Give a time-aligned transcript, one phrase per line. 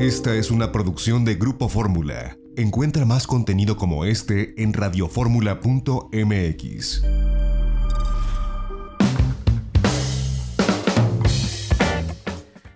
[0.00, 2.38] Esta es una producción de Grupo Fórmula.
[2.56, 7.02] Encuentra más contenido como este en radioformula.mx.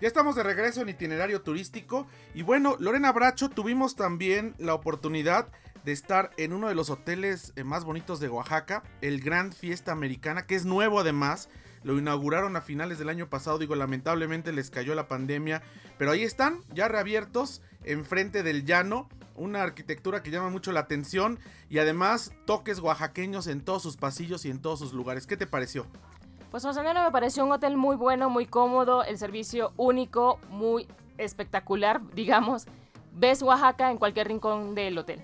[0.00, 5.46] Ya estamos de regreso en itinerario turístico y bueno, Lorena Bracho tuvimos también la oportunidad
[5.84, 9.92] de estar en uno de los hoteles eh, más bonitos de Oaxaca, el Gran Fiesta
[9.92, 11.48] Americana, que es nuevo además.
[11.84, 15.62] Lo inauguraron a finales del año pasado, digo, lamentablemente les cayó la pandemia,
[15.98, 21.38] pero ahí están, ya reabiertos, enfrente del llano, una arquitectura que llama mucho la atención
[21.68, 25.26] y además toques oaxaqueños en todos sus pasillos y en todos sus lugares.
[25.26, 25.86] ¿Qué te pareció?
[26.50, 30.86] Pues José me pareció un hotel muy bueno, muy cómodo, el servicio único, muy
[31.16, 32.66] espectacular, digamos.
[33.14, 35.22] Ves Oaxaca en cualquier rincón del hotel.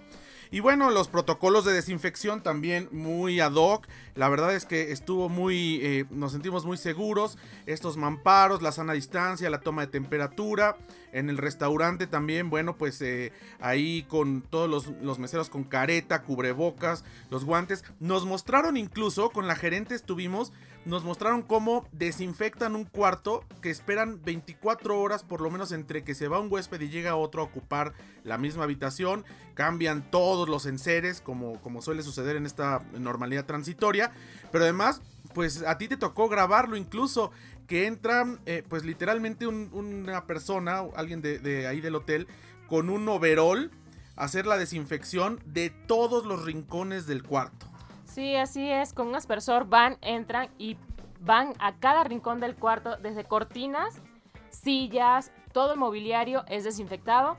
[0.50, 3.86] Y bueno, los protocolos de desinfección también muy ad hoc.
[4.14, 7.38] La verdad es que estuvo muy, eh, nos sentimos muy seguros.
[7.66, 10.76] Estos mamparos, la sana distancia, la toma de temperatura.
[11.12, 16.22] En el restaurante también, bueno, pues eh, ahí con todos los, los, meseros con careta,
[16.22, 17.84] cubrebocas, los guantes.
[17.98, 20.52] Nos mostraron incluso, con la gerente estuvimos,
[20.88, 26.14] nos mostraron cómo desinfectan un cuarto que esperan 24 horas por lo menos entre que
[26.14, 27.92] se va un huésped y llega otro a ocupar
[28.24, 29.24] la misma habitación.
[29.52, 34.12] Cambian todos los enseres como, como suele suceder en esta normalidad transitoria.
[34.50, 35.02] Pero además,
[35.34, 37.32] pues a ti te tocó grabarlo incluso
[37.66, 42.26] que entra eh, pues literalmente una persona, alguien de, ahí del hotel,
[42.66, 43.70] con un overall
[44.16, 47.67] a hacer la desinfección de todos los rincones del cuarto.
[48.18, 50.76] Sí, así es, con un aspersor van, entran y
[51.20, 54.02] van a cada rincón del cuarto, desde cortinas,
[54.50, 57.36] sillas, todo el mobiliario es desinfectado.